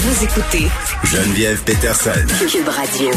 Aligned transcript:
Vous 0.00 0.24
écoutez 0.24 0.68
Geneviève 1.02 1.60
Peterson. 1.64 2.12
Cube 2.48 2.68
Radio. 2.68 3.10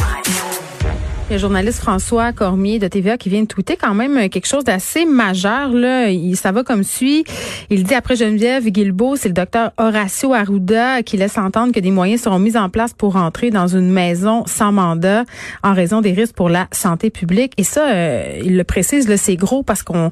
Le 1.30 1.38
journaliste 1.38 1.78
François 1.78 2.34
Cormier 2.34 2.80
de 2.80 2.88
TVA 2.88 3.20
qui 3.20 3.30
vient 3.30 3.44
de 3.44 3.46
tweeter 3.46 3.78
quand 3.78 3.94
même 3.94 4.30
quelque 4.30 4.48
chose 4.48 4.64
d'assez 4.64 5.06
majeur. 5.06 5.70
Là. 5.74 6.10
Il, 6.10 6.36
ça 6.36 6.52
va 6.52 6.64
comme 6.64 6.82
suit. 6.82 7.24
Il 7.70 7.84
dit 7.84 7.94
après 7.94 8.16
Geneviève 8.16 8.68
Guilbeault, 8.68 9.16
c'est 9.16 9.28
le 9.28 9.36
docteur 9.36 9.74
Horacio 9.78 10.34
Arruda 10.34 11.04
qui 11.04 11.18
laisse 11.18 11.38
entendre 11.38 11.72
que 11.72 11.80
des 11.80 11.92
moyens 11.92 12.22
seront 12.24 12.40
mis 12.40 12.58
en 12.58 12.68
place 12.68 12.94
pour 12.94 13.16
entrer 13.16 13.52
dans 13.52 13.68
une 13.68 13.92
maison 13.92 14.44
sans 14.48 14.72
mandat 14.72 15.26
en 15.62 15.76
raison 15.76 16.02
des 16.02 16.14
risques 16.14 16.34
pour 16.34 16.50
la 16.50 16.68
santé 16.72 17.12
publique. 17.12 17.54
Et 17.58 17.64
ça, 17.64 17.92
euh, 17.92 18.40
il 18.44 18.58
le 18.58 18.64
précise, 18.64 19.08
c'est 19.18 19.36
gros 19.36 19.62
parce 19.62 19.84
qu'on 19.84 20.12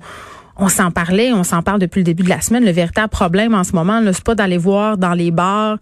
on 0.59 0.67
s'en 0.67 0.91
parlait, 0.91 1.31
on 1.31 1.43
s'en 1.43 1.61
parle 1.61 1.79
depuis 1.79 1.99
le 1.99 2.03
début 2.03 2.23
de 2.23 2.29
la 2.29 2.41
semaine. 2.41 2.65
Le 2.65 2.71
véritable 2.71 3.09
problème 3.09 3.53
en 3.55 3.63
ce 3.63 3.71
moment, 3.71 4.01
c'est 4.11 4.23
pas 4.23 4.35
d'aller 4.35 4.57
voir 4.57 4.97
dans 4.97 5.13
les 5.13 5.31
bars. 5.31 5.77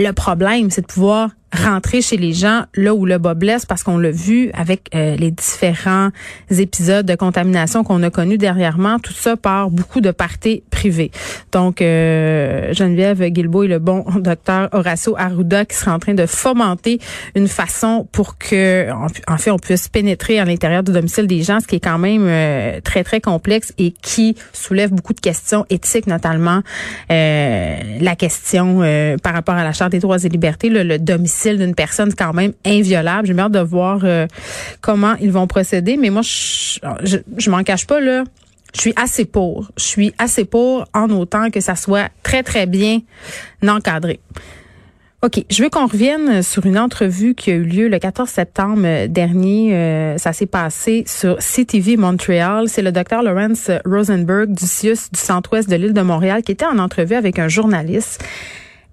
Le 0.00 0.12
problème, 0.12 0.70
c'est 0.70 0.82
de 0.82 0.86
pouvoir 0.86 1.30
rentrer 1.52 2.02
chez 2.02 2.16
les 2.16 2.32
gens 2.32 2.64
là 2.74 2.94
où 2.94 3.06
le 3.06 3.18
bas 3.18 3.34
blesse 3.34 3.64
parce 3.64 3.82
qu'on 3.82 3.98
l'a 3.98 4.10
vu 4.10 4.50
avec 4.52 4.90
euh, 4.94 5.16
les 5.16 5.30
différents 5.30 6.10
épisodes 6.50 7.06
de 7.06 7.14
contamination 7.14 7.84
qu'on 7.84 8.02
a 8.02 8.10
connus 8.10 8.36
dernièrement, 8.36 8.98
tout 8.98 9.14
ça 9.14 9.36
par 9.36 9.70
beaucoup 9.70 10.00
de 10.00 10.10
parties 10.10 10.62
privées. 10.70 11.10
Donc 11.52 11.80
euh, 11.80 12.72
Geneviève 12.74 13.24
Guilbeault 13.24 13.64
et 13.64 13.68
le 13.68 13.78
bon 13.78 14.04
docteur 14.16 14.68
Horacio 14.72 15.16
Arruda 15.16 15.64
qui 15.64 15.76
sera 15.76 15.94
en 15.94 15.98
train 15.98 16.14
de 16.14 16.26
fomenter 16.26 17.00
une 17.34 17.48
façon 17.48 18.06
pour 18.12 18.36
que 18.36 18.88
en 19.26 19.38
fait 19.38 19.50
on 19.50 19.58
puisse 19.58 19.88
pénétrer 19.88 20.38
à 20.38 20.44
l'intérieur 20.44 20.82
du 20.82 20.92
domicile 20.92 21.26
des 21.26 21.42
gens, 21.42 21.60
ce 21.60 21.66
qui 21.66 21.76
est 21.76 21.80
quand 21.80 21.98
même 21.98 22.26
euh, 22.26 22.80
très 22.82 23.04
très 23.04 23.20
complexe 23.20 23.72
et 23.78 23.92
qui 24.02 24.36
soulève 24.52 24.90
beaucoup 24.90 25.14
de 25.14 25.20
questions 25.20 25.64
éthiques 25.70 26.06
notamment 26.06 26.62
la 27.08 28.16
question 28.16 28.80
par 29.22 29.32
rapport 29.32 29.54
à 29.54 29.64
la 29.64 29.72
des 29.88 29.98
droits 29.98 30.18
et 30.18 30.28
libertés, 30.28 30.68
le 30.68 30.98
domicile 30.98 31.58
d'une 31.58 31.74
personne 31.74 32.12
quand 32.14 32.32
même 32.32 32.52
inviolable. 32.64 33.26
J'ai 33.26 33.38
hâte 33.38 33.52
de 33.52 33.60
voir 33.60 34.00
euh, 34.04 34.26
comment 34.80 35.14
ils 35.20 35.32
vont 35.32 35.46
procéder. 35.46 35.96
Mais 35.96 36.10
moi, 36.10 36.22
je, 36.22 36.78
je, 37.36 37.50
m'en 37.50 37.62
cache 37.62 37.86
pas, 37.86 38.00
là. 38.00 38.24
Je 38.74 38.80
suis 38.80 38.92
assez 38.96 39.24
pour. 39.24 39.70
Je 39.76 39.84
suis 39.84 40.14
assez 40.18 40.44
pour 40.44 40.84
en 40.94 41.08
autant 41.10 41.50
que 41.50 41.60
ça 41.60 41.74
soit 41.74 42.10
très, 42.22 42.42
très 42.42 42.66
bien 42.66 43.00
encadré. 43.66 44.20
OK, 45.20 45.44
je 45.50 45.64
veux 45.64 45.68
qu'on 45.68 45.86
revienne 45.86 46.44
sur 46.44 46.64
une 46.64 46.78
entrevue 46.78 47.34
qui 47.34 47.50
a 47.50 47.54
eu 47.54 47.64
lieu 47.64 47.88
le 47.88 47.98
14 47.98 48.28
septembre 48.28 49.06
dernier. 49.08 49.74
Euh, 49.74 50.16
ça 50.16 50.32
s'est 50.32 50.46
passé 50.46 51.02
sur 51.08 51.38
CTV 51.38 51.96
Montréal. 51.96 52.66
C'est 52.68 52.82
le 52.82 52.92
docteur 52.92 53.24
Lawrence 53.24 53.68
Rosenberg 53.84 54.52
du 54.52 54.64
CIUS 54.64 55.10
du 55.12 55.18
centre-ouest 55.18 55.68
de 55.68 55.74
l'île 55.74 55.92
de 55.92 56.02
Montréal 56.02 56.42
qui 56.42 56.52
était 56.52 56.66
en 56.66 56.78
entrevue 56.78 57.16
avec 57.16 57.40
un 57.40 57.48
journaliste. 57.48 58.22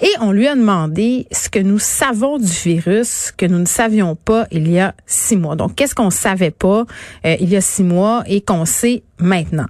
Et 0.02 0.12
on 0.20 0.32
lui 0.32 0.48
a 0.48 0.56
demandé 0.56 1.26
ce 1.32 1.50
que 1.50 1.60
nous 1.60 1.80
savons 1.80 2.38
du 2.38 2.52
virus 2.52 3.32
que 3.32 3.46
nous 3.46 3.60
ne 3.60 3.66
savions 3.66 4.16
pas 4.16 4.46
il 4.52 4.70
y 4.70 4.80
a 4.80 4.94
six 5.06 5.38
mois. 5.38 5.56
Donc, 5.56 5.76
qu'est-ce 5.76 5.96
qu'on 5.96 6.10
savait 6.10 6.52
pas 6.52 6.86
euh, 7.26 7.36
il 7.40 7.50
y 7.50 7.56
a 7.56 7.62
six 7.62 7.84
mois 7.84 8.24
et 8.28 8.42
qu'on 8.42 8.66
sait 8.66 9.04
maintenant? 9.20 9.68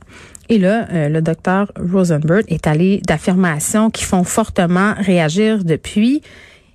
Et 0.50 0.58
là, 0.58 0.88
euh, 0.92 1.10
le 1.10 1.22
docteur 1.22 1.72
Rosenberg 1.78 2.44
est 2.48 2.66
allé 2.66 3.02
d'affirmations 3.08 3.92
qui 3.92 4.04
font 4.04 4.24
fortement 4.24 4.94
réagir 4.98 5.64
depuis. 5.64 6.22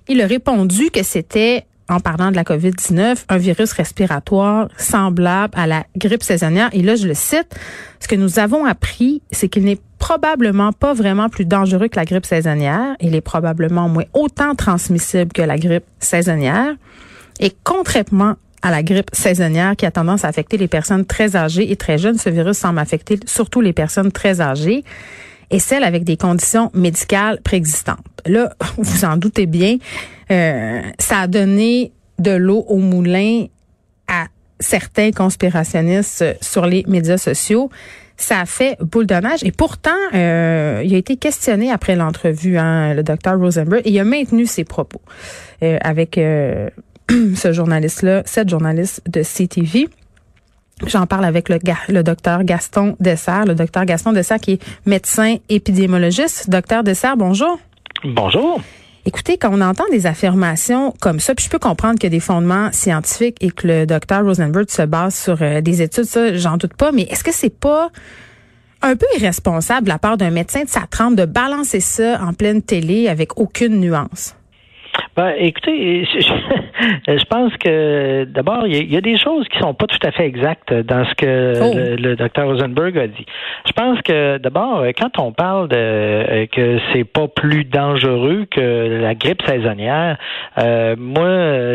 Il 0.07 0.21
a 0.21 0.27
répondu 0.27 0.89
que 0.89 1.03
c'était 1.03 1.65
en 1.89 1.99
parlant 1.99 2.31
de 2.31 2.37
la 2.37 2.43
COVID-19, 2.43 3.25
un 3.27 3.37
virus 3.37 3.73
respiratoire 3.73 4.69
semblable 4.77 5.53
à 5.57 5.67
la 5.67 5.85
grippe 5.97 6.23
saisonnière. 6.23 6.69
Et 6.71 6.81
là, 6.81 6.95
je 6.95 7.05
le 7.05 7.13
cite, 7.13 7.53
ce 7.99 8.07
que 8.07 8.15
nous 8.15 8.39
avons 8.39 8.63
appris, 8.63 9.21
c'est 9.31 9.49
qu'il 9.49 9.65
n'est 9.65 9.79
probablement 10.01 10.73
pas 10.73 10.93
vraiment 10.93 11.29
plus 11.29 11.45
dangereux 11.45 11.87
que 11.87 11.95
la 11.95 12.05
grippe 12.05 12.25
saisonnière. 12.25 12.95
Il 12.99 13.13
est 13.13 13.21
probablement 13.21 13.87
moins 13.87 14.05
autant 14.13 14.55
transmissible 14.55 15.31
que 15.31 15.43
la 15.43 15.57
grippe 15.57 15.85
saisonnière. 15.99 16.73
Et 17.39 17.53
contrairement 17.63 18.35
à 18.63 18.71
la 18.71 18.81
grippe 18.81 19.11
saisonnière 19.13 19.75
qui 19.75 19.85
a 19.85 19.91
tendance 19.91 20.25
à 20.25 20.27
affecter 20.27 20.57
les 20.57 20.67
personnes 20.67 21.05
très 21.05 21.35
âgées 21.35 21.71
et 21.71 21.75
très 21.75 21.99
jeunes, 21.99 22.17
ce 22.17 22.31
virus 22.31 22.57
semble 22.57 22.79
affecter 22.79 23.19
surtout 23.25 23.61
les 23.61 23.73
personnes 23.73 24.11
très 24.11 24.41
âgées 24.41 24.83
et 25.51 25.59
celles 25.59 25.83
avec 25.83 26.03
des 26.03 26.17
conditions 26.17 26.71
médicales 26.73 27.39
préexistantes. 27.41 27.99
Là, 28.25 28.53
vous 28.77 29.05
en 29.05 29.17
doutez 29.17 29.45
bien, 29.45 29.77
euh, 30.31 30.81
ça 30.97 31.19
a 31.19 31.27
donné 31.27 31.91
de 32.17 32.31
l'eau 32.31 32.65
au 32.67 32.77
moulin 32.77 33.45
à 34.07 34.25
certains 34.59 35.11
conspirationnistes 35.11 36.25
sur 36.41 36.65
les 36.65 36.83
médias 36.87 37.17
sociaux. 37.17 37.69
Ça 38.21 38.39
a 38.39 38.45
fait 38.45 38.77
boule 38.79 39.07
de 39.07 39.15
neige. 39.15 39.43
Et 39.43 39.51
pourtant, 39.51 39.89
euh, 40.13 40.81
il 40.85 40.93
a 40.93 40.97
été 40.97 41.17
questionné 41.17 41.71
après 41.71 41.95
l'entrevue, 41.95 42.57
hein, 42.57 42.93
le 42.93 43.03
docteur 43.03 43.39
Rosenberg, 43.39 43.81
et 43.85 43.89
il 43.89 43.99
a 43.99 44.03
maintenu 44.03 44.45
ses 44.45 44.63
propos 44.63 45.01
euh, 45.63 45.77
avec 45.81 46.15
ce 46.19 47.51
journaliste-là, 47.51 48.21
cette 48.25 48.49
journaliste 48.49 49.01
de 49.09 49.23
CTV. 49.23 49.89
J'en 50.87 51.05
parle 51.05 51.25
avec 51.25 51.49
le, 51.49 51.59
le 51.89 52.03
docteur 52.03 52.43
Gaston 52.43 52.95
Dessert, 52.99 53.45
le 53.45 53.55
docteur 53.55 53.85
Gaston 53.85 54.13
Dessert 54.13 54.39
qui 54.39 54.53
est 54.53 54.63
médecin 54.85 55.37
épidémiologiste. 55.49 56.49
Docteur 56.49 56.83
Dessert, 56.83 57.17
bonjour. 57.17 57.59
Bonjour. 58.03 58.61
Écoutez, 59.03 59.37
quand 59.37 59.49
on 59.51 59.61
entend 59.61 59.85
des 59.91 60.05
affirmations 60.05 60.93
comme 61.01 61.19
ça, 61.19 61.33
puis 61.33 61.45
je 61.45 61.49
peux 61.49 61.57
comprendre 61.57 61.95
qu'il 61.95 62.03
y 62.03 62.13
a 62.13 62.17
des 62.17 62.19
fondements 62.19 62.71
scientifiques 62.71 63.37
et 63.41 63.49
que 63.49 63.67
le 63.67 63.85
docteur 63.87 64.23
Rosenberg 64.23 64.69
se 64.69 64.83
base 64.83 65.15
sur 65.15 65.41
euh, 65.41 65.61
des 65.61 65.81
études, 65.81 66.03
ça, 66.03 66.35
j'en 66.35 66.57
doute 66.57 66.75
pas, 66.75 66.91
mais 66.91 67.03
est-ce 67.03 67.23
que 67.23 67.33
c'est 67.33 67.49
pas 67.49 67.89
un 68.83 68.95
peu 68.95 69.07
irresponsable 69.17 69.85
de 69.85 69.89
la 69.89 69.97
part 69.97 70.17
d'un 70.17 70.29
médecin 70.29 70.63
de 70.63 70.69
sa 70.69 70.81
de 70.81 71.25
balancer 71.25 71.79
ça 71.79 72.21
en 72.21 72.33
pleine 72.33 72.61
télé 72.61 73.07
avec 73.07 73.39
aucune 73.39 73.79
nuance? 73.79 74.35
Ben, 75.17 75.33
écoutez, 75.37 76.05
je, 77.07 77.25
pense 77.25 77.55
que 77.57 78.23
d'abord, 78.23 78.65
il 78.65 78.89
y, 78.91 78.95
a 78.95 79.01
des 79.01 79.17
choses 79.17 79.45
qui 79.49 79.59
sont 79.59 79.73
pas 79.73 79.85
tout 79.85 79.99
à 80.07 80.11
fait 80.11 80.25
exactes 80.25 80.73
dans 80.73 81.03
ce 81.03 81.15
que 81.15 81.53
oh. 81.61 81.97
le, 82.01 82.15
docteur 82.15 82.47
Rosenberg 82.47 82.97
a 82.97 83.07
dit. 83.07 83.25
Je 83.67 83.73
pense 83.73 84.01
que 84.03 84.37
d'abord, 84.37 84.85
quand 84.97 85.19
on 85.19 85.33
parle 85.33 85.67
de 85.67 85.75
euh, 85.75 86.45
que 86.45 86.79
c'est 86.93 87.03
pas 87.03 87.27
plus 87.27 87.65
dangereux 87.65 88.45
que 88.49 89.01
la 89.01 89.13
grippe 89.13 89.41
saisonnière, 89.45 90.17
euh, 90.57 90.95
moi, 90.97 91.25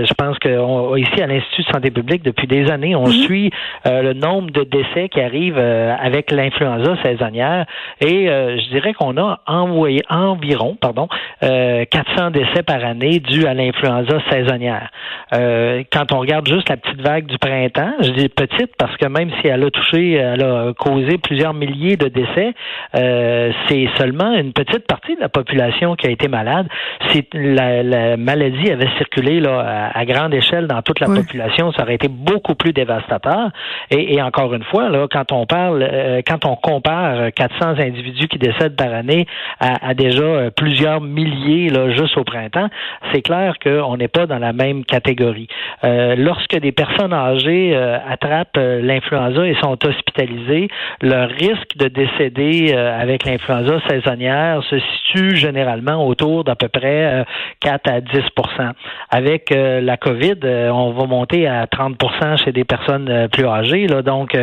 je 0.05 0.15
pense 0.15 0.39
que 0.39 0.99
ici 0.99 1.21
à 1.21 1.27
l'Institut 1.27 1.63
de 1.63 1.69
santé 1.69 1.91
publique, 1.91 2.23
depuis 2.23 2.47
des 2.47 2.71
années, 2.71 2.97
on 2.97 3.05
mm-hmm. 3.05 3.25
suit 3.25 3.51
euh, 3.87 4.01
le 4.01 4.15
nombre 4.15 4.51
de 4.51 4.63
décès 4.63 5.11
qui 5.11 5.21
arrivent 5.21 5.59
avec 5.59 6.31
l'influenza 6.31 6.97
saisonnière 7.03 7.67
et 8.01 8.27
je 8.27 8.69
dirais 8.71 8.95
qu'on 8.95 9.19
a 9.19 9.41
envoyé 9.47 10.03
environ, 10.09 10.77
pardon, 10.81 11.09
400 11.41 12.31
décès 12.31 12.63
par 12.63 12.83
année 12.85 13.21
dû 13.27 13.47
à 13.47 13.55
l'influenza 13.55 14.19
saisonnière. 14.31 14.91
Euh, 15.33 15.83
quand 15.93 16.13
on 16.13 16.21
regarde 16.21 16.47
juste 16.49 16.69
la 16.69 16.77
petite 16.77 17.01
vague 17.01 17.27
du 17.27 17.39
printemps, 17.39 17.93
je 18.01 18.11
dis 18.11 18.29
petite 18.29 18.77
parce 18.79 18.97
que 18.97 19.07
même 19.07 19.31
si 19.41 19.49
elle 19.49 19.65
a 19.65 19.71
touché, 19.71 20.13
elle 20.13 20.43
a 20.43 20.73
causé 20.79 21.19
plusieurs 21.19 21.53
milliers 21.53 21.97
de 21.97 22.09
décès, 22.09 22.55
euh, 22.95 23.53
c'est 23.69 23.89
seulement 23.99 24.33
une 24.35 24.53
petite 24.53 24.87
partie 24.87 25.17
de 25.17 25.21
la 25.21 25.29
population 25.29 25.97
qui 25.97 26.07
a 26.07 26.11
été 26.11 26.29
malade. 26.29 26.69
Si 27.11 27.27
la, 27.35 28.17
maladie 28.17 28.71
avait 28.71 28.89
circulé 28.97 29.41
là, 29.41 29.91
à, 29.93 30.05
grande 30.05 30.33
échelle 30.33 30.67
dans 30.67 30.83
toute 30.83 31.01
la 31.01 31.07
population, 31.07 31.73
ça 31.73 31.83
aurait 31.83 31.97
été 31.97 32.09
beaucoup 32.09 32.55
plus 32.55 32.73
dévastateur. 32.73 33.51
Et, 33.91 34.23
encore 34.23 34.55
une 34.55 34.65
fois, 34.65 34.89
là, 34.89 35.07
quand 35.11 35.33
on 35.33 35.47
parle, 35.47 35.83
euh, 35.83 36.23
quand 36.27 36.45
on 36.45 36.57
compare 36.57 37.33
400 37.35 37.81
individus 37.81 38.29
qui 38.29 38.39
décèdent 38.39 38.77
par 38.77 38.93
année 38.93 39.27
à, 39.61 39.89
à 39.89 39.95
déjà 39.95 40.51
plusieurs 40.57 41.01
milliers 41.01 41.69
là, 41.71 41.91
juste 41.91 42.17
au 42.17 42.25
printemps, 42.25 42.69
c'est 43.17 43.23
clair 43.23 43.55
qu'on 43.63 43.97
n'est 43.97 44.09
pas 44.09 44.27
dans 44.27 44.39
la 44.39 44.53
même 44.53 44.85
catégorie. 44.85 45.49
Euh, 45.85 46.17
lorsque 46.17 46.59
des 46.59 46.73
personnes 46.73 47.15
âgées 47.15 47.75
euh, 47.75 47.97
attrapent 48.07 48.59
euh, 48.59 48.83
l'influenza 48.83 49.47
et 49.47 49.55
sont 49.55 49.79
hospitalisées, 49.87 50.69
leur 51.01 51.31
risque 51.31 51.77
de 51.77 51.89
décéder 51.89 52.75
avec 52.75 53.25
l'influenza 53.25 53.81
saisonnière 53.89 54.63
se 54.65 54.79
situe 54.79 55.37
généralement 55.37 56.07
autour 56.07 56.45
d'à 56.45 56.57
peu 56.57 56.69
près 56.69 57.25
4 57.61 57.89
à 57.89 58.01
10% 58.01 58.73
Avec 59.11 59.51
la 59.51 59.97
COVID, 59.97 60.41
on 60.73 60.93
va 60.93 61.07
monter 61.07 61.47
à 61.47 61.67
30% 61.67 62.45
chez 62.45 62.53
des 62.53 62.65
personnes 62.65 63.29
plus 63.33 63.47
âgées. 63.47 63.87
Là. 63.87 64.03
Donc, 64.03 64.37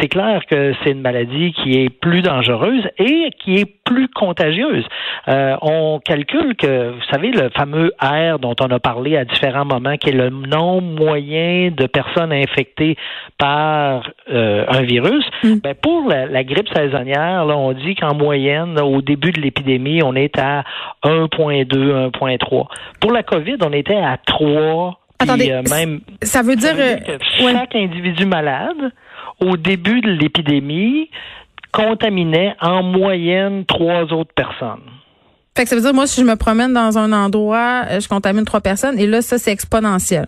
c'est 0.00 0.08
clair 0.08 0.42
que 0.46 0.74
c'est 0.82 0.90
une 0.90 1.00
maladie 1.00 1.52
qui 1.52 1.82
est 1.82 1.90
plus 1.90 2.22
dangereuse 2.22 2.88
et 2.98 3.30
qui 3.38 3.56
est 3.56 3.77
plus 3.88 4.08
contagieuse. 4.08 4.84
on 5.26 6.00
calcule 6.04 6.54
que, 6.56 6.90
vous 6.90 7.02
savez, 7.10 7.30
le 7.30 7.48
fameux 7.50 7.92
dont 8.40 8.54
on 8.60 8.70
a 8.70 8.78
parlé 8.78 9.16
à 9.16 9.24
différents 9.24 9.64
moments, 9.64 9.96
qui 9.96 10.10
est 10.10 10.12
le 10.12 10.30
nombre 10.30 10.82
moyen 10.82 11.70
de 11.70 11.86
personnes 11.86 12.32
infectées 12.32 12.96
par 13.38 14.10
euh, 14.30 14.64
un 14.68 14.82
virus. 14.82 15.24
Mm. 15.42 15.54
Ben 15.62 15.74
pour 15.74 16.08
la, 16.08 16.44
grippe 16.44 16.68
saisonnière, 16.74 17.44
là, 17.44 17.56
on 17.56 17.72
dit 17.72 17.94
qu'en 17.94 18.14
moyenne, 18.14 18.78
au 18.80 19.02
début 19.02 19.32
de 19.32 19.40
l'épidémie, 19.40 20.02
on 20.02 20.14
est 20.14 20.38
à 20.38 20.64
1,2, 21.04 22.10
1,3. 22.10 22.66
Pour 23.00 23.12
la 23.12 23.22
COVID, 23.22 23.56
on 23.62 23.72
était 23.72 23.96
à 23.96 24.18
3. 24.24 25.00
Attendez, 25.20 25.50
euh, 25.50 25.62
même, 25.70 26.00
ça 26.22 26.42
veut 26.42 26.56
dire, 26.56 26.74
euh, 26.76 26.96
que 26.96 27.24
chaque 27.40 27.74
individu 27.74 28.24
malade, 28.24 28.92
au 29.40 29.56
début 29.56 30.00
de 30.00 30.10
l'épidémie, 30.10 31.10
contaminait 31.72 32.54
en 32.60 32.82
moyenne 32.82 33.64
trois 33.66 34.04
autres 34.12 34.32
personnes. 34.34 34.82
Fait 35.56 35.64
que 35.64 35.70
ça 35.70 35.76
veut 35.76 35.82
dire, 35.82 35.94
moi, 35.94 36.06
si 36.06 36.20
je 36.20 36.26
me 36.26 36.36
promène 36.36 36.72
dans 36.72 36.98
un 36.98 37.12
endroit, 37.12 37.84
euh, 37.90 38.00
je 38.00 38.08
contamine 38.08 38.44
trois 38.44 38.60
personnes, 38.60 38.98
et 38.98 39.06
là, 39.06 39.22
ça, 39.22 39.38
c'est 39.38 39.50
exponentiel. 39.50 40.26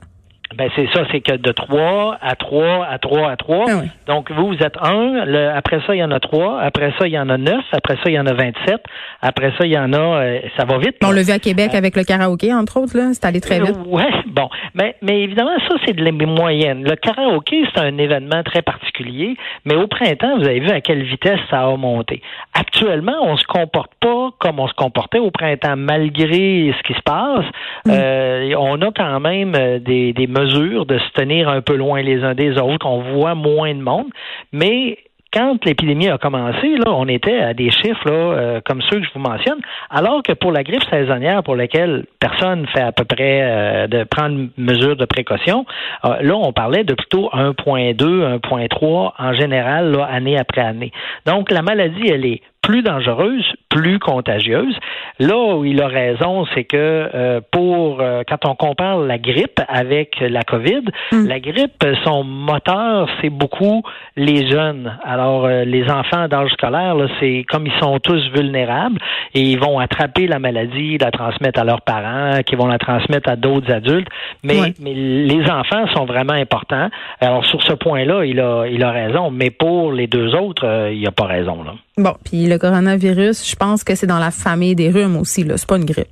Ben 0.57 0.69
c'est 0.75 0.89
ça, 0.93 1.05
c'est 1.13 1.21
que 1.21 1.37
de 1.37 1.53
3 1.53 2.19
à 2.21 2.35
3 2.35 2.85
à 2.85 2.99
3 2.99 3.31
à 3.31 3.37
3. 3.37 3.67
Ah 3.69 3.83
Donc 4.09 4.33
vous, 4.33 4.49
vous 4.49 4.63
êtes 4.63 4.77
un, 4.83 5.25
après 5.55 5.81
ça, 5.87 5.95
il 5.95 5.99
y 5.99 6.05
en 6.05 6.11
a 6.11 6.19
3, 6.19 6.61
après 6.61 6.93
ça, 6.99 7.07
il 7.07 7.13
y 7.13 7.19
en 7.19 7.29
a 7.29 7.39
9, 7.39 7.55
après 7.73 7.95
ça, 8.03 8.03
il 8.07 8.15
y 8.15 8.19
en 8.19 8.27
a 8.27 8.33
27, 8.33 8.83
après 9.23 9.53
ça, 9.57 9.65
il 9.65 9.73
y 9.73 9.79
en 9.79 9.93
a 9.93 9.99
euh, 9.99 10.41
ça 10.57 10.65
va 10.65 10.79
vite. 10.79 10.97
On 11.05 11.13
l'a 11.13 11.23
vu 11.23 11.31
à 11.31 11.39
Québec 11.39 11.71
euh, 11.73 11.79
avec 11.79 11.97
le 11.97 12.03
karaoké, 12.03 12.53
entre 12.53 12.81
autres, 12.81 12.97
là, 12.97 13.11
c'est 13.13 13.25
allé 13.25 13.41
très 13.41 13.61
vite. 13.61 13.77
Oui, 13.87 14.03
bon. 14.27 14.49
Mais, 14.75 14.97
mais 15.03 15.21
évidemment, 15.21 15.57
ça, 15.69 15.77
c'est 15.87 15.95
de 15.95 16.03
les 16.03 16.11
moyennes. 16.11 16.83
Le 16.83 16.97
karaoké, 16.97 17.63
c'est 17.73 17.81
un 17.81 17.97
événement 17.99 18.43
très 18.43 18.63
particulier, 18.63 19.37
mais 19.65 19.77
au 19.77 19.87
printemps, 19.87 20.37
vous 20.37 20.47
avez 20.47 20.59
vu 20.59 20.71
à 20.71 20.81
quelle 20.81 21.05
vitesse 21.05 21.39
ça 21.49 21.61
a 21.61 21.77
monté. 21.77 22.23
Actuellement, 22.55 23.23
on 23.23 23.37
se 23.37 23.45
comporte 23.45 23.93
pas 24.01 24.31
comme 24.41 24.59
on 24.59 24.67
se 24.67 24.75
comportait 24.75 25.21
au 25.21 25.31
printemps, 25.31 25.77
malgré 25.77 26.75
ce 26.77 26.83
qui 26.83 26.95
se 26.95 27.03
passe. 27.03 27.47
Mm. 27.87 27.91
Euh, 27.91 28.55
on 28.59 28.83
a 28.83 28.91
quand 28.91 29.21
même 29.21 29.53
des, 29.79 30.13
des 30.13 30.27
mesure 30.43 30.87
de 30.87 30.99
se 30.99 31.11
tenir 31.13 31.49
un 31.49 31.61
peu 31.61 31.77
loin 31.77 32.03
les 32.03 32.23
uns 32.23 32.35
des 32.35 32.59
autres. 32.59 32.87
On 32.87 33.01
voit 33.15 33.35
moins 33.35 33.75
de 33.75 33.81
monde, 33.81 34.09
mais 34.53 34.99
quand 35.33 35.65
l'épidémie 35.65 36.09
a 36.09 36.19
commencé, 36.19 36.77
là, 36.77 36.93
on 36.93 37.07
était 37.07 37.39
à 37.39 37.55
des 37.55 37.71
chiffres 37.71 38.05
là, 38.07 38.13
euh, 38.13 38.61
comme 38.65 38.83
ceux 38.83 38.99
que 38.99 39.07
je 39.07 39.13
vous 39.15 39.21
mentionne, 39.21 39.61
alors 39.89 40.23
que 40.23 40.33
pour 40.33 40.51
la 40.51 40.65
grippe 40.65 40.83
saisonnière, 40.91 41.43
pour 41.45 41.55
laquelle 41.55 42.05
personne 42.19 42.67
fait 42.67 42.83
à 42.83 42.91
peu 42.91 43.05
près 43.05 43.43
euh, 43.43 43.87
de 43.87 44.05
prendre 44.05 44.49
mesure 44.57 44.97
de 44.97 45.05
précaution, 45.05 45.67
euh, 46.05 46.17
là, 46.21 46.35
on 46.35 46.53
parlait 46.53 46.83
de 46.83 46.95
plutôt 46.95 47.31
1.2, 47.33 48.41
1.3 48.41 49.13
en 49.17 49.33
général, 49.35 49.93
là, 49.93 50.05
année 50.05 50.37
après 50.37 50.63
année. 50.63 50.91
Donc, 51.27 51.51
la 51.53 51.63
maladie, 51.63 52.09
elle 52.09 52.27
est 52.27 52.43
plus 52.63 52.83
dangereuse, 52.83 53.45
plus 53.69 53.99
contagieuse. 53.99 54.75
Là 55.19 55.37
où 55.37 55.65
il 55.65 55.81
a 55.83 55.89
raison, 55.89 56.47
c'est 56.55 56.65
que 56.65 56.77
euh, 56.77 57.41
pour 57.51 58.01
euh, 58.01 58.23
quand 58.29 58.47
on 58.47 58.55
compare 58.55 58.99
la 58.99 59.19
grippe 59.19 59.61
avec 59.69 60.21
la 60.21 60.43
COVID, 60.43 60.83
hmm. 61.13 61.27
la 61.27 61.41
grippe, 61.41 61.85
son 62.05 62.25
moteur, 62.25 63.09
c'est 63.21 63.31
beaucoup 63.31 63.83
les 64.17 64.49
jeunes. 64.49 64.97
Alors 65.05 65.47
euh, 65.47 65.65
les 65.65 65.91
enfants 65.91 66.29
d'âge 66.29 66.51
scolaire, 66.53 66.97
c'est 67.19 67.45
comme 67.49 67.67
ils 67.67 67.81
sont 67.81 67.99
tous 67.99 68.23
vulnérables 68.35 68.99
et 69.35 69.41
ils 69.41 69.59
vont 69.59 69.79
attraper 69.79 70.27
la 70.27 70.39
maladie, 70.39 70.99
la 70.99 71.11
transmettre 71.11 71.61
à 71.61 71.65
leurs 71.65 71.83
parents, 71.83 72.41
qui 72.45 72.57
vont 72.57 72.67
la 72.67 72.79
transmettre 72.79 73.31
à 73.31 73.37
d'autres 73.37 73.73
adultes. 73.73 74.09
Mais, 74.45 74.75
mais 74.81 74.95
les 74.95 75.51
enfants 75.51 75.87
sont 75.95 76.05
vraiment 76.05 76.35
importants. 76.35 76.89
Alors 77.21 77.45
sur 77.47 77.63
ce 77.63 77.73
point-là, 77.73 78.25
il 78.25 78.41
a 78.41 78.67
il 78.67 78.83
a 78.85 78.91
raison. 78.91 79.31
Mais 79.31 79.51
pour 79.51 79.93
les 79.93 80.07
deux 80.07 80.35
autres, 80.35 80.91
il 80.93 81.07
a 81.07 81.13
pas 81.13 81.27
raison 81.27 81.63
là. 81.63 81.73
Bon, 82.01 82.15
puis 82.25 82.47
le 82.47 82.57
coronavirus, 82.57 83.47
je 83.47 83.57
pense 83.57 83.85
que 83.85 83.95
c'est 83.95 84.07
dans 84.07 84.19
la 84.19 84.31
famille 84.31 84.75
des 84.75 84.89
rhumes 84.89 85.17
aussi, 85.19 85.45
là. 85.45 85.59
C'est 85.59 85.69
pas 85.69 85.77
une 85.77 85.85
grippe. 85.85 86.09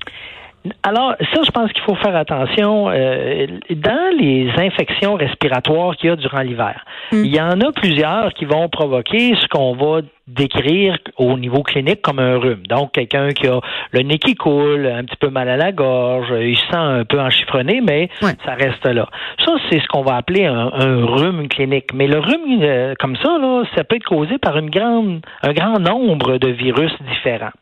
Alors, 0.83 1.15
ça, 1.33 1.41
je 1.45 1.51
pense 1.51 1.73
qu'il 1.73 1.83
faut 1.83 1.95
faire 1.95 2.15
attention. 2.15 2.91
Euh, 2.91 3.47
dans 3.71 4.17
les 4.19 4.51
infections 4.59 5.15
respiratoires 5.15 5.97
qu'il 5.97 6.11
y 6.11 6.13
a 6.13 6.17
durant 6.17 6.41
l'hiver, 6.41 6.85
hmm. 7.13 7.25
il 7.25 7.35
y 7.35 7.41
en 7.41 7.59
a 7.61 7.73
plusieurs 7.73 8.35
qui 8.35 8.45
vont 8.45 8.69
provoquer 8.69 9.35
ce 9.41 9.47
qu'on 9.49 9.75
va 9.77 10.03
décrire 10.29 10.99
au 11.17 11.39
niveau 11.39 11.63
clinique 11.63 12.03
comme 12.03 12.19
un 12.19 12.37
rhume. 12.39 12.67
Donc, 12.69 12.93
quelqu'un 12.93 13.31
qui 13.31 13.47
a 13.49 13.61
le 13.93 14.01
nez 14.01 14.19
qui 14.19 14.35
coule, 14.35 14.87
un 14.87 15.03
petit 15.05 15.17
peu 15.17 15.31
mal 15.31 15.49
à 15.49 15.57
la 15.57 15.73
gorge, 15.73 16.33
il 16.39 16.57
se 16.57 16.67
sent 16.67 16.77
un 16.77 17.05
peu 17.05 17.19
enchiffronné, 17.21 17.81
mais 17.81 18.09
ça 18.21 18.55
reste 18.55 18.87
là. 18.87 19.09
Ça, 19.45 19.53
c'est 19.71 19.81
ce 19.81 19.87
qu'on 19.89 20.03
va 20.03 20.17
appeler 20.17 20.45
un, 20.45 20.69
rhume 21.07 21.49
clinique. 21.49 21.93
Mais 21.95 22.07
le 22.07 22.19
rhume, 22.19 22.61
euh, 22.63 22.95
comme 22.99 23.17
ça, 23.17 23.39
là, 23.39 23.65
ça 23.75 23.85
peut 23.85 23.97
être 23.97 24.05
causé 24.05 24.39
par 24.39 24.59
une 24.59 24.71
grande, 24.71 25.21
un 25.43 25.53
grand 25.53 25.79
nombre 25.79 26.39
de 26.39 26.49
virus 26.49 26.93
différents. 27.11 27.53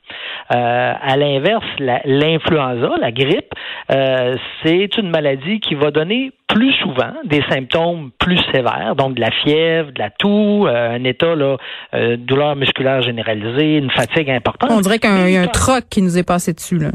Euh, 0.54 0.92
à 1.00 1.16
l'inverse, 1.16 1.64
l'influenza, 1.78 2.90
la, 3.00 3.12
grippe, 3.12 3.52
euh, 3.92 4.36
c'est 4.62 4.96
une 4.96 5.10
maladie 5.10 5.60
qui 5.60 5.74
va 5.74 5.90
donner 5.90 6.32
plus 6.48 6.72
souvent 6.74 7.12
des 7.24 7.42
symptômes 7.50 8.10
plus 8.18 8.38
sévères, 8.52 8.94
donc 8.96 9.14
de 9.14 9.20
la 9.20 9.30
fièvre, 9.30 9.90
de 9.92 9.98
la 9.98 10.10
toux, 10.10 10.66
euh, 10.66 10.96
un 10.96 11.04
état 11.04 11.34
là, 11.34 11.56
euh, 11.94 12.16
douleur 12.16 12.56
musculaire 12.56 13.02
généralisée, 13.02 13.76
une 13.76 13.90
fatigue 13.90 14.30
importante. 14.30 14.70
On 14.72 14.80
dirait 14.80 14.98
qu'il 14.98 15.30
y 15.30 15.36
a 15.36 15.42
un 15.42 15.46
troc 15.48 15.84
qui 15.90 16.02
nous 16.02 16.16
est 16.18 16.26
passé 16.26 16.52
dessus 16.52 16.78
là. 16.78 16.90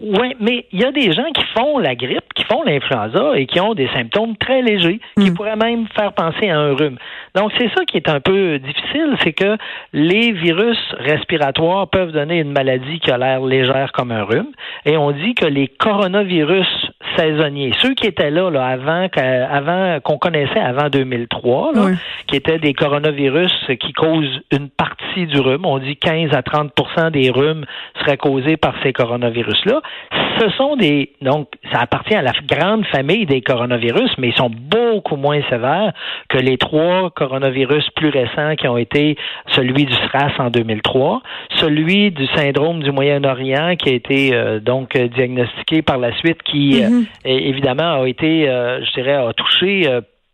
Oui, 0.00 0.36
mais 0.40 0.66
il 0.72 0.80
y 0.80 0.84
a 0.84 0.92
des 0.92 1.12
gens 1.12 1.30
qui 1.34 1.42
font 1.56 1.78
la 1.78 1.94
grippe, 1.94 2.34
qui 2.34 2.44
font 2.44 2.62
l'influenza 2.62 3.32
et 3.34 3.46
qui 3.46 3.60
ont 3.60 3.72
des 3.72 3.88
symptômes 3.88 4.36
très 4.36 4.60
légers, 4.60 5.00
qui 5.18 5.30
hmm. 5.30 5.34
pourraient 5.34 5.56
même 5.56 5.86
faire 5.96 6.12
penser 6.12 6.50
à 6.50 6.58
un 6.58 6.74
rhume. 6.74 6.98
Donc, 7.34 7.52
c'est 7.56 7.68
ça 7.74 7.84
qui 7.86 7.96
est 7.96 8.08
un 8.08 8.20
peu 8.20 8.58
difficile, 8.58 9.16
c'est 9.22 9.32
que 9.32 9.56
les 9.94 10.32
virus 10.32 10.78
respiratoires 10.98 11.88
peuvent 11.88 12.12
donner 12.12 12.40
une 12.40 12.52
maladie 12.52 13.00
qui 13.00 13.10
a 13.10 13.16
l'air 13.16 13.40
légère 13.40 13.92
comme 13.92 14.12
un 14.12 14.24
rhume. 14.24 14.50
Et 14.84 14.98
on 14.98 15.12
dit 15.12 15.34
que 15.34 15.46
les 15.46 15.68
coronavirus 15.68 16.68
saisonniers, 17.16 17.72
ceux 17.80 17.94
qui 17.94 18.06
étaient 18.06 18.30
là, 18.30 18.50
là 18.50 18.66
avant, 18.66 19.08
avant 19.50 20.00
qu'on 20.00 20.18
connaissait 20.18 20.60
avant 20.60 20.90
2003, 20.90 21.72
là, 21.72 21.86
qui 22.26 22.36
étaient 22.36 22.58
des 22.58 22.74
coronavirus 22.74 23.52
qui 23.80 23.92
causent 23.94 24.40
une 24.52 24.68
partie 24.68 25.26
du 25.26 25.40
rhume, 25.40 25.64
on 25.64 25.78
dit 25.78 25.96
15 25.96 26.34
à 26.34 26.40
30% 26.40 27.10
des 27.10 27.30
rhumes 27.30 27.64
seraient 28.00 28.18
causés 28.18 28.58
par 28.58 28.74
ces 28.82 28.92
coronavirus-là 28.92 29.80
ce 30.38 30.50
sont 30.50 30.76
des 30.76 31.12
donc 31.22 31.48
ça 31.72 31.80
appartient 31.80 32.14
à 32.14 32.22
la 32.22 32.32
grande 32.46 32.84
famille 32.86 33.26
des 33.26 33.40
coronavirus, 33.40 34.10
mais 34.18 34.28
ils 34.28 34.36
sont 34.36 34.50
beaucoup 34.50 35.16
moins 35.16 35.40
sévères 35.48 35.92
que 36.28 36.38
les 36.38 36.58
trois 36.58 37.10
coronavirus 37.10 37.88
plus 37.96 38.10
récents 38.10 38.54
qui 38.56 38.68
ont 38.68 38.76
été 38.76 39.16
celui 39.48 39.84
du 39.84 39.94
SRAS 39.94 40.32
en 40.38 40.50
2003, 40.50 41.22
celui 41.56 42.10
du 42.10 42.26
syndrome 42.28 42.82
du 42.82 42.92
Moyen-Orient 42.92 43.76
qui 43.76 43.90
a 43.90 43.92
été 43.92 44.34
euh, 44.34 44.60
donc 44.60 44.96
diagnostiqué 44.96 45.82
par 45.82 45.98
la 45.98 46.14
suite, 46.16 46.42
qui 46.42 46.82
euh, 46.82 46.88
mm-hmm. 46.88 47.06
évidemment 47.24 48.02
a 48.02 48.08
été, 48.08 48.48
euh, 48.48 48.84
je 48.84 48.92
dirais, 48.92 49.14
a 49.14 49.32
touché 49.32 49.86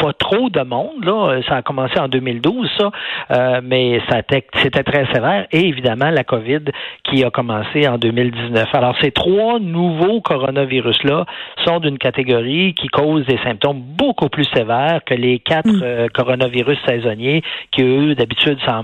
pas 0.03 0.13
trop 0.13 0.51
de 0.51 0.63
monde. 0.63 1.05
Là. 1.05 1.41
Ça 1.49 1.57
a 1.57 1.63
commencé 1.63 1.99
en 1.99 2.09
2012, 2.09 2.69
ça, 2.77 2.91
euh, 3.31 3.61
mais 3.63 4.01
c'était 4.09 4.83
très 4.83 5.07
sévère. 5.13 5.47
Et 5.53 5.69
évidemment, 5.69 6.11
la 6.11 6.25
COVID 6.25 6.65
qui 7.05 7.23
a 7.23 7.31
commencé 7.31 7.87
en 7.87 7.99
2019. 7.99 8.69
Alors, 8.73 8.97
ces 9.01 9.13
trois 9.13 9.61
nouveaux 9.61 10.21
coronavirus-là 10.21 11.25
sont 11.65 11.79
d'une 11.79 11.99
catégorie 11.99 12.75
qui 12.75 12.89
cause 12.89 13.25
des 13.27 13.39
symptômes 13.45 13.81
beaucoup 13.81 14.29
plus 14.29 14.47
sévères 14.53 15.01
que 15.07 15.15
les 15.15 15.39
quatre 15.39 15.71
hmm. 15.71 15.83
euh, 15.83 16.09
coronavirus 16.13 16.79
saisonniers 16.85 17.43
qui, 17.71 17.83
eux, 17.83 18.17
d'habitude, 18.17 18.59
s'en 18.67 18.83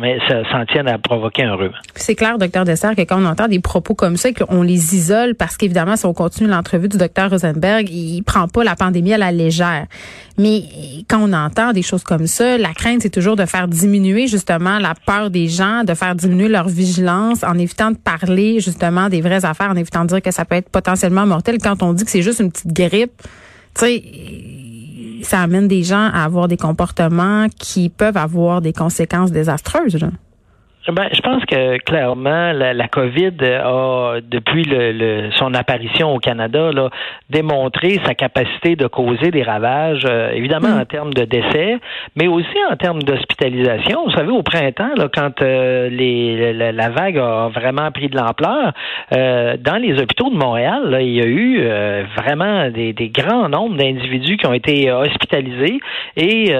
tiennent 0.66 0.88
à 0.88 0.98
provoquer 0.98 1.44
un 1.44 1.56
rhume. 1.56 1.72
C'est 1.94 2.14
clair, 2.14 2.38
docteur 2.38 2.64
Dessert, 2.64 2.94
que 2.94 3.02
quand 3.02 3.20
on 3.20 3.26
entend 3.26 3.48
des 3.48 3.60
propos 3.60 3.94
comme 3.94 4.16
ça, 4.16 4.28
qu'on 4.32 4.62
les 4.62 4.94
isole 4.94 5.34
parce 5.34 5.56
qu'évidemment, 5.56 5.96
si 5.96 6.06
on 6.06 6.14
continue 6.14 6.48
l'entrevue 6.48 6.88
du 6.88 6.96
docteur 6.96 7.30
Rosenberg, 7.30 7.88
il 7.90 8.22
prend 8.22 8.46
pas 8.46 8.62
la 8.62 8.76
pandémie 8.76 9.14
à 9.14 9.18
la 9.18 9.32
légère. 9.32 9.86
Mais 10.38 10.62
quand 11.08 11.20
on 11.20 11.32
entend 11.32 11.72
des 11.72 11.82
choses 11.82 12.04
comme 12.04 12.28
ça, 12.28 12.56
la 12.58 12.72
crainte, 12.72 13.02
c'est 13.02 13.10
toujours 13.10 13.34
de 13.34 13.44
faire 13.44 13.66
diminuer 13.66 14.28
justement 14.28 14.78
la 14.78 14.94
peur 14.94 15.30
des 15.30 15.48
gens, 15.48 15.82
de 15.82 15.94
faire 15.94 16.14
diminuer 16.14 16.48
leur 16.48 16.68
vigilance 16.68 17.42
en 17.42 17.58
évitant 17.58 17.90
de 17.90 17.96
parler 17.96 18.60
justement 18.60 19.08
des 19.08 19.20
vraies 19.20 19.44
affaires, 19.44 19.70
en 19.70 19.76
évitant 19.76 20.02
de 20.02 20.08
dire 20.08 20.22
que 20.22 20.30
ça 20.30 20.44
peut 20.44 20.54
être 20.54 20.68
potentiellement 20.68 21.26
mortel. 21.26 21.58
Quand 21.60 21.82
on 21.82 21.92
dit 21.92 22.04
que 22.04 22.10
c'est 22.10 22.22
juste 22.22 22.38
une 22.38 22.52
petite 22.52 22.72
grippe, 22.72 23.20
tu 23.74 23.84
sais, 23.84 24.04
ça 25.22 25.42
amène 25.42 25.66
des 25.66 25.82
gens 25.82 26.08
à 26.12 26.24
avoir 26.24 26.46
des 26.46 26.56
comportements 26.56 27.48
qui 27.58 27.88
peuvent 27.88 28.16
avoir 28.16 28.60
des 28.60 28.72
conséquences 28.72 29.32
désastreuses. 29.32 29.98
Ben, 30.90 31.08
je 31.12 31.20
pense 31.20 31.44
que 31.44 31.76
clairement, 31.78 32.52
la, 32.52 32.72
la 32.72 32.88
COVID 32.88 33.34
a, 33.42 34.20
depuis 34.22 34.64
le, 34.64 35.30
son 35.32 35.52
apparition 35.52 36.14
au 36.14 36.18
Canada, 36.18 36.70
là, 36.72 36.88
démontré 37.28 38.00
sa 38.06 38.14
capacité 38.14 38.74
de 38.74 38.86
causer 38.86 39.30
des 39.30 39.42
ravages, 39.42 40.06
euh, 40.08 40.30
évidemment 40.32 40.76
mm. 40.76 40.80
en 40.80 40.84
termes 40.86 41.12
de 41.12 41.24
décès, 41.24 41.76
mais 42.16 42.26
aussi 42.26 42.56
en 42.70 42.76
termes 42.76 43.02
d'hospitalisation. 43.02 44.04
Vous 44.06 44.12
savez, 44.12 44.30
au 44.30 44.42
printemps, 44.42 44.94
là, 44.96 45.08
quand 45.12 45.42
euh, 45.42 45.90
les, 45.90 46.54
la, 46.54 46.88
vague 46.88 47.18
a 47.18 47.48
vraiment 47.48 47.90
pris 47.90 48.08
de 48.08 48.16
l'ampleur, 48.16 48.72
euh, 49.12 49.58
dans 49.58 49.76
les 49.76 50.00
hôpitaux 50.00 50.30
de 50.30 50.36
Montréal, 50.36 50.88
là, 50.88 51.02
il 51.02 51.12
y 51.12 51.20
a 51.20 51.26
eu 51.26 51.68
vraiment 52.16 52.70
des, 52.70 52.94
des, 52.94 53.10
grands 53.10 53.50
nombres 53.50 53.76
d'individus 53.76 54.38
qui 54.38 54.46
ont 54.46 54.54
été 54.54 54.90
hospitalisés 54.90 55.80
et 56.16 56.54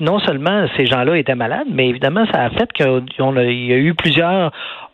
non 0.00 0.18
seulement 0.20 0.66
ces 0.76 0.86
gens-là 0.86 1.16
étaient 1.16 1.34
malades, 1.34 1.68
mais 1.70 1.88
évidemment, 1.88 2.24
ça 2.32 2.42
a 2.42 2.50
fait 2.50 2.68
qu'on 2.76 3.36
a 3.36 3.51
il 3.54 3.66
y 3.66 3.72
a 3.72 3.78
eu 3.78 3.94
plusieurs 3.94 4.52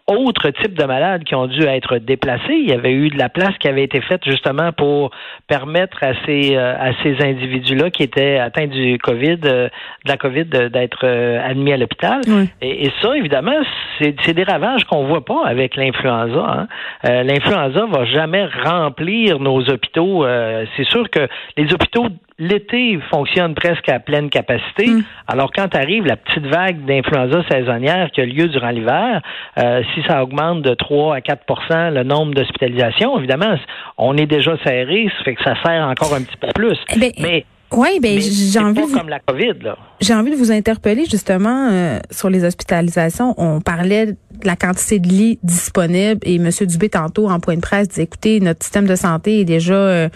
autres 0.09 0.49
types 0.51 0.75
de 0.75 0.85
malades 0.85 1.25
qui 1.25 1.35
ont 1.35 1.47
dû 1.47 1.63
être 1.63 1.99
déplacés. 1.99 2.55
Il 2.55 2.69
y 2.69 2.73
avait 2.73 2.93
eu 2.93 3.11
de 3.11 3.19
la 3.19 3.29
place 3.29 3.57
qui 3.61 3.69
avait 3.69 3.85
été 3.85 4.01
faite 4.01 4.23
justement 4.25 4.73
pour 4.73 5.11
permettre 5.47 6.03
à 6.03 6.13
ces 6.25 6.57
euh, 6.57 6.75
à 6.79 6.93
ces 7.03 7.23
individus-là 7.23 7.91
qui 7.91 8.03
étaient 8.03 8.39
atteints 8.39 8.67
du 8.67 8.99
Covid, 8.99 9.39
euh, 9.45 9.69
de 10.05 10.09
la 10.09 10.17
Covid, 10.17 10.47
d'être 10.47 11.05
euh, 11.05 11.41
admis 11.45 11.73
à 11.73 11.77
l'hôpital. 11.77 12.23
Et, 12.63 12.91
ça, 13.03 13.17
évidemment, 13.17 13.61
c'est 14.01 14.33
des 14.33 14.45
ravages 14.45 14.85
qu'on 14.85 15.05
voit 15.05 15.25
pas 15.25 15.43
avec 15.45 15.77
l'influenza. 15.77 16.69
Hein. 17.05 17.23
l'influenza 17.25 17.87
va 17.87 18.05
jamais 18.07 18.47
remplir 18.47 19.39
nos 19.39 19.61
hôpitaux. 19.69 20.25
c'est 20.77 20.85
sûr 20.85 21.11
que 21.11 21.29
les 21.57 21.73
hôpitaux 21.73 22.09
l'été 22.39 22.99
fonctionne 23.11 23.55
presque 23.55 23.89
à 23.89 23.99
pleine 23.99 24.31
capacité. 24.31 24.87
Mm. 24.87 25.05
Alors 25.27 25.51
quand 25.53 25.75
arrive 25.75 26.07
la 26.07 26.17
petite 26.17 26.47
vague 26.47 26.85
d'influenza 26.85 27.43
saisonnière 27.51 28.11
qui 28.13 28.21
a 28.21 28.25
lieu 28.25 28.49
durant 28.49 28.71
l'hiver, 28.71 29.21
euh, 29.59 29.83
si 29.95 30.03
ça 30.09 30.23
augmente 30.23 30.63
de 30.63 30.75
3 30.75 31.17
à 31.17 31.21
4% 31.21 31.93
le 31.93 32.03
nombre 32.05 32.35
d'hospitalisations, 32.35 33.19
évidemment, 33.19 33.57
on 33.97 34.17
est 34.17 34.27
déjà 34.27 34.57
serré, 34.65 35.11
ça 35.19 35.25
fait 35.25 35.35
que 35.35 35.43
ça 35.43 35.55
sert 35.65 35.87
encore 35.87 36.15
un 36.15 36.23
petit 36.23 36.37
peu 36.37 36.49
plus. 36.55 36.79
Eh 36.95 36.99
ben, 36.99 37.13
Mais 37.21 37.45
oui, 37.73 37.99
ben 38.01 38.19
j'ai 38.19 38.59
envie 38.59 38.81
de 38.81 38.93
comme 38.93 39.11
la 39.11 39.21
COVID 39.21 39.63
là. 39.63 39.77
J'ai 40.01 40.15
envie 40.15 40.31
de 40.31 40.37
vous 40.37 40.53
interpeller 40.53 41.05
justement 41.05 41.69
euh, 41.71 41.99
sur 42.11 42.31
les 42.31 42.45
hospitalisations. 42.45 43.35
On 43.37 43.61
parlait 43.61 44.07
de 44.07 44.17
la 44.45 44.57
quantité 44.57 44.99
de 45.01 45.09
lits 45.09 45.39
disponibles 45.43 46.21
et 46.23 46.37
M. 46.37 46.49
Dubé 46.61 46.89
tantôt 46.89 47.29
en 47.29 47.41
point 47.41 47.57
de 47.57 47.61
presse 47.61 47.89
dit 47.89 48.01
écoutez 48.01 48.41
notre 48.41 48.63
système 48.63 48.87
de 48.87 48.95
santé 48.95 49.41
est 49.41 49.45
déjà 49.45 49.75
euh, 49.75 50.09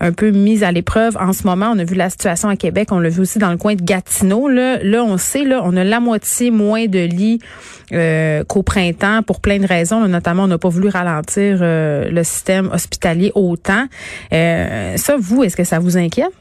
un 0.00 0.12
peu 0.12 0.30
mis 0.30 0.64
à 0.64 0.72
l'épreuve 0.72 1.18
en 1.18 1.34
ce 1.34 1.46
moment. 1.46 1.72
On 1.74 1.78
a 1.78 1.84
vu 1.84 1.94
la 1.94 2.08
situation 2.08 2.48
à 2.48 2.56
Québec, 2.56 2.88
on 2.90 3.00
l'a 3.00 3.10
vu 3.10 3.20
aussi 3.20 3.38
dans 3.38 3.50
le 3.50 3.58
coin 3.58 3.74
de 3.74 3.82
Gatineau. 3.82 4.48
Là, 4.48 4.78
là 4.82 5.04
on 5.04 5.18
sait 5.18 5.44
là, 5.44 5.60
on 5.62 5.76
a 5.76 5.84
la 5.84 6.00
moitié 6.00 6.50
moins 6.50 6.86
de 6.86 7.00
lits 7.00 7.40
euh, 7.92 8.44
qu'au 8.44 8.62
printemps 8.62 9.22
pour 9.22 9.40
plein 9.40 9.58
de 9.58 9.66
raisons. 9.66 10.06
notamment, 10.08 10.44
on 10.44 10.48
n'a 10.48 10.58
pas 10.58 10.70
voulu 10.70 10.88
ralentir 10.88 11.58
le 11.60 12.22
système 12.22 12.70
hospitalier 12.72 13.30
autant. 13.34 13.88
ça, 14.30 15.16
vous, 15.18 15.44
est-ce 15.44 15.56
que 15.56 15.64
ça 15.64 15.80
vous 15.80 15.98
inquiète? 15.98 16.32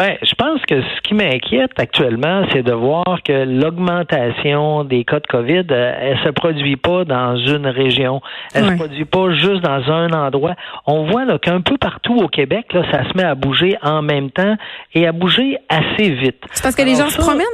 Ben, 0.00 0.16
je 0.22 0.34
pense 0.34 0.62
que 0.62 0.80
ce 0.80 1.00
qui 1.02 1.12
m'inquiète 1.12 1.78
actuellement, 1.78 2.46
c'est 2.54 2.62
de 2.62 2.72
voir 2.72 3.22
que 3.22 3.44
l'augmentation 3.44 4.82
des 4.82 5.04
cas 5.04 5.20
de 5.20 5.26
COVID, 5.26 5.66
euh, 5.70 5.92
elle 6.00 6.18
se 6.24 6.30
produit 6.30 6.76
pas 6.76 7.04
dans 7.04 7.36
une 7.36 7.66
région, 7.66 8.22
elle 8.54 8.64
se 8.64 8.74
produit 8.76 9.04
pas 9.04 9.30
juste 9.34 9.60
dans 9.60 9.92
un 9.92 10.10
endroit. 10.14 10.54
On 10.86 11.04
voit 11.04 11.26
là 11.26 11.38
qu'un 11.38 11.60
peu 11.60 11.76
partout 11.76 12.16
au 12.16 12.28
Québec, 12.28 12.72
là, 12.72 12.82
ça 12.90 13.06
se 13.10 13.14
met 13.14 13.24
à 13.24 13.34
bouger 13.34 13.76
en 13.82 14.00
même 14.00 14.30
temps 14.30 14.56
et 14.94 15.06
à 15.06 15.12
bouger 15.12 15.58
assez 15.68 16.08
vite. 16.08 16.44
C'est 16.50 16.62
parce 16.62 16.76
que 16.76 16.82
les 16.82 16.94
gens 16.94 17.10
se 17.10 17.18
promènent? 17.18 17.44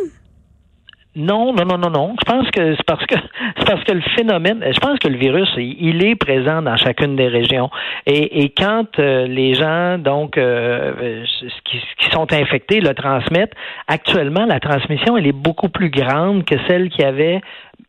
Non, 1.17 1.55
non, 1.55 1.65
non, 1.65 1.79
non, 1.79 1.91
non. 1.91 2.15
Je 2.21 2.31
pense 2.31 2.51
que 2.51 2.75
c'est 2.75 2.85
parce 2.85 3.07
que 3.07 3.15
c'est 3.57 3.67
parce 3.67 3.83
que 3.85 3.93
le 3.93 4.03
phénomène, 4.15 4.63
je 4.71 4.79
pense 4.79 4.99
que 4.99 5.09
le 5.09 5.17
virus, 5.17 5.49
il 5.57 6.05
est 6.05 6.15
présent 6.15 6.61
dans 6.61 6.77
chacune 6.77 7.17
des 7.17 7.29
régions. 7.29 7.71
Et, 8.05 8.53
quand 8.57 8.99
euh, 8.99 9.27
les 9.27 9.55
gens, 9.55 9.97
donc, 9.97 10.37
euh, 10.37 11.25
qui, 11.65 11.81
qui, 11.99 12.11
sont 12.11 12.31
infectés, 12.33 12.81
le 12.81 12.93
transmettent, 12.95 13.55
actuellement, 13.89 14.45
la 14.45 14.61
transmission, 14.61 15.17
elle 15.17 15.27
est 15.27 15.33
beaucoup 15.33 15.71
plus 15.71 15.89
grande 15.89 16.45
que 16.45 16.57
celle 16.69 16.91
qu'il 16.91 17.03
y 17.03 17.09
avait 17.09 17.41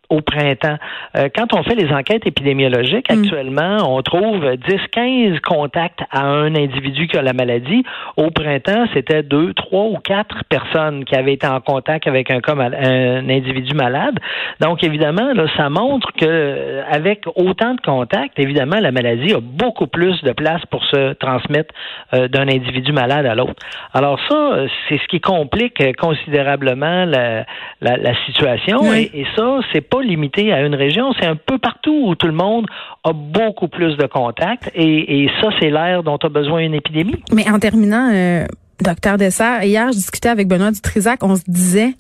au 0.10 0.22
printemps. 0.22 0.78
Euh, 1.16 1.28
quand 1.36 1.54
on 1.54 1.64
fait 1.64 1.76
les 1.76 1.92
enquêtes 1.92 2.26
épidémiologiques, 2.26 3.12
mm. 3.12 3.20
actuellement, 3.20 3.78
on 3.96 4.02
trouve 4.02 4.44
10-15 4.46 5.42
contacts 5.42 6.00
à 6.12 6.26
un 6.26 6.56
individu 6.56 7.08
qui 7.08 7.18
a 7.18 7.22
la 7.22 7.34
maladie. 7.34 7.84
Au 8.16 8.32
printemps, 8.32 8.88
c'était 8.94 9.24
deux, 9.24 9.54
trois 9.54 9.86
ou 9.86 9.98
quatre 9.98 10.44
personnes 10.50 11.04
qui 11.04 11.16
avaient 11.16 11.34
été 11.34 11.48
en 11.48 11.60
contact 11.60 12.08
avec 12.08 12.32
un, 12.32 12.40
un 12.48 13.30
individu 13.30 13.74
malade. 13.74 14.18
Donc, 14.62 14.84
évidemment, 14.84 15.34
là, 15.34 15.46
ça 15.58 15.70
montre 15.70 16.12
que 16.14 16.26
euh, 16.26 16.84
avec 16.90 17.26
autant 17.36 17.74
de 17.74 17.82
contacts, 17.82 18.40
évidemment, 18.40 18.80
la 18.80 18.92
maladie 18.92 19.34
a 19.34 19.42
beaucoup 19.42 19.88
plus 19.88 20.22
de 20.24 20.32
place 20.32 20.62
pour 20.72 20.84
se 20.86 21.14
transmettre 21.14 21.74
euh, 22.14 22.28
d'un 22.28 22.48
individu 22.48 22.94
malade 22.94 23.26
à 23.26 23.36
l'autre. 23.36 23.62
Alors 23.94 24.20
ça, 24.30 24.66
c'est 24.88 24.98
ce 24.98 25.08
qui 25.08 25.20
complique 25.20 25.82
considérablement 25.98 27.06
la, 27.06 27.46
la, 27.82 27.98
la 27.98 28.26
situation. 28.26 28.94
Et, 28.94 29.12
et 29.14 29.26
ça, 29.36 29.60
c'est 29.74 29.82
pas 29.82 29.97
limité 30.02 30.52
à 30.54 30.62
une 30.66 30.76
région, 30.76 31.14
c'est 31.20 31.26
un 31.26 31.36
peu 31.36 31.58
partout 31.58 32.04
où 32.08 32.16
tout 32.16 32.28
le 32.28 32.34
monde 32.34 32.66
a 33.04 33.14
beaucoup 33.14 33.68
plus 33.68 33.96
de 33.98 34.06
contacts 34.06 34.72
et, 34.76 35.30
ça, 35.42 35.50
c'est 35.60 35.70
l'air 35.70 36.04
dont 36.04 36.18
a 36.18 36.30
besoin 36.30 36.60
une 36.60 36.74
épidémie. 36.74 37.22
Mais 37.34 37.50
en 37.50 37.60
terminant, 37.60 38.12
euh, 38.14 38.46
docteur 38.82 39.18
Dessert, 39.18 39.64
hier, 39.64 39.92
je 39.92 39.98
discutais 39.98 40.30
avec 40.30 40.48
Benoît 40.48 40.72
Dutrisac, 40.72 41.24
on 41.24 41.36
se 41.36 41.44
disait, 41.48 41.94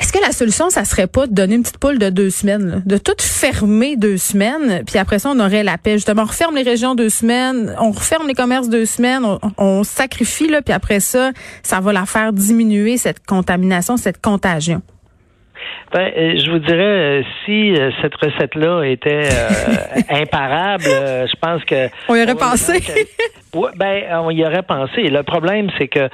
est-ce 0.00 0.12
que 0.12 0.18
la 0.18 0.32
solution, 0.32 0.70
ça 0.70 0.84
serait 0.84 1.06
pas 1.06 1.26
de 1.26 1.32
donner 1.32 1.54
une 1.54 1.62
petite 1.62 1.78
poule 1.78 1.98
de 1.98 2.10
deux 2.10 2.30
semaines, 2.30 2.82
de 2.84 2.96
tout 2.98 3.14
fermer 3.20 3.96
deux 3.96 4.16
semaines, 4.16 4.82
puis 4.84 4.98
après 4.98 5.18
ça, 5.18 5.30
on 5.30 5.38
aurait 5.38 5.62
la 5.62 5.78
paix. 5.78 5.92
Justement, 5.92 6.22
on 6.22 6.26
referme 6.26 6.56
les 6.56 6.62
régions 6.62 6.94
deux 6.94 7.08
semaines, 7.08 7.74
on 7.78 7.92
referme 7.92 8.26
les 8.26 8.34
commerces 8.34 8.68
deux 8.68 8.84
semaines, 8.84 9.24
on, 9.24 9.38
on 9.58 9.84
sacrifie, 9.84 10.48
là, 10.48 10.60
puis 10.60 10.72
après 10.72 10.98
ça, 10.98 11.30
ça 11.62 11.80
va 11.80 11.92
la 11.92 12.04
faire 12.04 12.32
diminuer, 12.32 12.96
cette 12.96 13.24
contamination, 13.24 13.96
cette 13.96 14.20
contagion. 14.20 14.82
Ben, 15.92 16.10
euh, 16.16 16.38
je 16.38 16.50
vous 16.50 16.58
dirais, 16.58 17.20
euh, 17.20 17.22
si 17.44 17.74
euh, 17.74 17.90
cette 18.00 18.14
recette-là 18.14 18.82
était 18.84 19.28
imparable, 20.08 20.84
je 20.84 21.36
pense 21.40 21.64
que... 21.64 21.88
On 22.08 22.14
y 22.14 22.22
aurait 22.22 22.34
pensé. 22.34 22.82
Oui, 23.54 23.68
ben, 23.76 24.04
on 24.22 24.30
y 24.30 24.44
aurait 24.44 24.62
pensé. 24.62 25.02
Le 25.02 25.22
problème, 25.22 25.68
c'est 25.78 25.88
que 25.88 26.08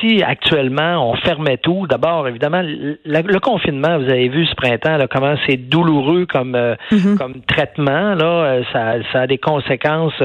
si 0.00 0.22
actuellement 0.22 1.10
on 1.10 1.14
fermait 1.16 1.56
tout, 1.56 1.86
d'abord, 1.86 2.28
évidemment, 2.28 2.62
le, 2.62 3.38
confinement, 3.40 3.98
vous 3.98 4.10
avez 4.10 4.28
vu 4.28 4.46
ce 4.46 4.54
printemps, 4.54 4.96
là, 4.96 5.06
comment 5.08 5.34
c'est 5.46 5.56
douloureux 5.56 6.26
comme 6.26 6.52
mm-hmm. 6.52 7.16
comme 7.16 7.40
traitement. 7.42 8.14
Là, 8.14 8.60
ça, 8.72 8.94
ça 9.12 9.20
a 9.22 9.26
des 9.26 9.38
conséquences 9.38 10.22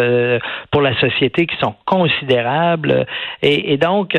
pour 0.71 0.81
la 0.81 0.99
société 0.99 1.45
qui 1.45 1.55
sont 1.57 1.75
considérables. 1.85 3.05
Et, 3.41 3.73
et 3.73 3.77
donc, 3.77 4.17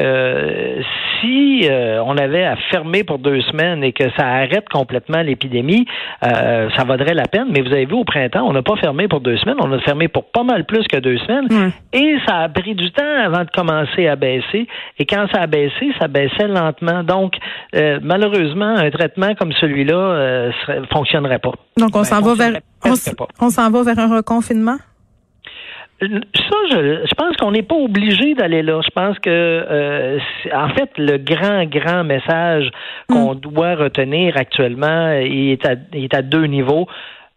si 1.21 1.69
on 1.71 2.17
avait 2.17 2.45
à 2.45 2.57
fermer 2.71 3.05
pour 3.05 3.19
deux 3.19 3.41
semaines 3.43 3.85
et 3.85 3.93
que 3.93 4.05
ça 4.17 4.27
arrête 4.27 4.69
complètement 4.69 5.23
l'épidémie, 5.23 5.87
euh, 6.25 6.69
ça 6.77 6.85
vaudrait 6.85 7.15
la 7.15 7.27
peine. 7.27 7.49
Mais 7.51 7.61
vous 7.61 7.73
avez 7.73 7.87
vu, 7.87 7.95
au 7.95 8.05
printemps, 8.05 8.47
on 8.47 8.53
n'a 8.53 8.63
pas 8.63 8.77
fermé 8.77 9.09
pour 9.09 9.21
deux 9.21 9.37
semaines, 9.39 9.57
on 9.61 9.73
a 9.73 9.79
fermé 9.81 10.09
pour 10.09 10.25
pas 10.25 10.43
mal 10.43 10.65
plus 10.65 10.87
que 10.87 10.99
deux 10.99 11.19
semaines. 11.19 11.73
Et 11.93 12.06
ça 12.27 12.39
a 12.39 12.49
pris 12.49 12.75
du 12.75 12.91
temps 12.91 13.25
avant 13.25 13.45
de 13.45 13.51
commencer 13.51 14.07
à 14.07 14.17
baisser. 14.17 14.67
Et 14.99 15.07
quand 15.07 15.27
ça 15.33 15.43
a 15.43 15.47
baissé, 15.47 15.93
ça 15.99 16.09
baissait 16.09 16.49
lentement. 16.49 17.03
Donc, 17.03 17.35
euh, 17.75 17.99
malheureusement, 18.03 18.77
un 18.77 18.91
traitement 18.91 19.35
comme 19.35 19.53
celui-là 19.53 19.95
euh, 19.95 20.53
fonctionnerait 20.93 21.39
pas. 21.39 21.53
Donc, 21.77 21.95
on 21.95 22.01
ben, 22.01 22.05
s'en 22.05 22.21
va 22.21 22.35
vers, 22.35 22.61
on 23.41 23.51
s'en 23.51 23.71
va 23.71 23.83
vers 23.83 23.99
un 23.99 24.17
reconfinement? 24.17 24.77
Ça, 25.99 26.57
je, 26.71 27.07
je 27.09 27.15
pense 27.15 27.37
qu'on 27.39 27.53
n'est 27.53 27.63
pas 27.63 27.77
obligé 27.77 28.35
d'aller 28.35 28.63
là. 28.63 28.83
Je 28.85 28.91
pense 28.91 29.19
que, 29.19 29.31
euh, 29.31 30.19
en 30.55 30.69
fait, 30.69 30.91
le 30.99 31.17
grand, 31.17 31.65
grand 31.65 32.05
message 32.05 32.71
qu'on 33.09 33.35
mm. 33.35 33.41
doit 33.41 33.77
retenir 33.77 34.37
actuellement, 34.37 35.13
il 35.13 35.53
est, 35.53 35.65
à, 35.65 35.75
il 35.95 36.05
est 36.05 36.15
à 36.15 36.21
deux 36.21 36.45
niveaux. 36.45 36.87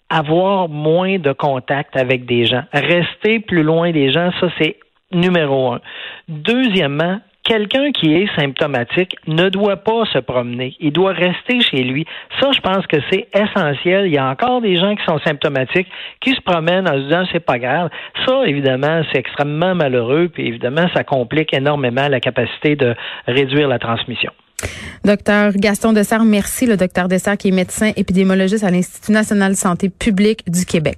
Avoir 0.10 0.70
moins 0.70 1.20
de 1.20 1.32
contact 1.32 1.96
avec 1.96 2.26
des 2.26 2.46
gens. 2.46 2.64
Rester 2.74 3.40
plus 3.40 3.64
loin 3.64 3.92
des 3.92 4.12
gens, 4.12 4.32
ça, 4.40 4.48
c'est 4.60 4.78
numéro 5.12 5.74
un. 5.74 5.82
Deuxièmement, 6.28 7.20
quelqu'un 7.44 7.92
qui 7.92 8.14
est 8.14 8.28
symptomatique 8.40 9.16
ne 9.28 9.50
doit 9.50 9.78
pas 9.78 10.06
se 10.14 10.20
promener. 10.20 10.76
Il 10.80 10.92
doit 10.92 11.14
rester 11.14 11.62
chez 11.62 11.84
lui. 11.84 12.06
Ça, 12.40 12.52
je 12.52 12.62
pense 12.62 12.86
que 12.86 12.98
c'est 13.10 13.28
essentiel. 13.34 14.06
Il 14.06 14.14
y 14.14 14.20
a 14.20 14.30
encore 14.30 14.62
des 14.62 14.76
gens 14.76 14.96
qui 14.96 15.04
sont 15.06 15.20
symptomatiques, 15.26 15.88
qui 16.22 16.32
se 16.32 16.42
promènent 16.42 16.88
en 16.88 16.94
se 16.94 17.08
disant 17.08 17.24
c'est 17.32 17.46
pas 17.46 17.58
grave. 17.58 17.90
Ça, 18.26 18.44
évidemment, 18.46 19.02
c'est 19.12 19.20
extrêmement 19.20 19.74
malheureux, 19.74 20.30
puis 20.32 20.48
évidemment, 20.48 20.88
ça 20.94 21.04
complique 21.04 21.54
énormément 21.54 22.08
la 22.08 22.20
capacité 22.20 22.76
de 22.76 22.96
réduire 23.28 23.68
la 23.68 23.80
transmission. 23.80 24.32
Docteur 25.04 25.54
Gaston 25.54 25.94
Dessert, 25.94 26.24
merci. 26.24 26.66
Le 26.66 26.78
docteur 26.78 27.08
Dessert 27.08 27.38
qui 27.38 27.48
est 27.48 27.52
médecin 27.52 27.92
épidémiologiste 27.96 28.64
à 28.64 28.72
l'Institut 28.72 29.12
national 29.12 29.54
de 29.54 29.58
santé 29.58 29.90
publique 29.90 30.50
du 30.50 30.66
Québec. 30.66 30.98